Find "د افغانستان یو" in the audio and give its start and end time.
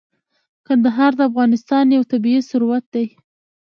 1.17-2.03